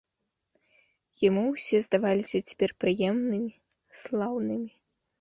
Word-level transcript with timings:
Яму 1.27 1.43
ўсе 1.51 1.77
здаваліся 1.89 2.39
цяпер 2.49 2.69
прыемнымі, 2.87 3.51
слаўнымі. 4.05 4.71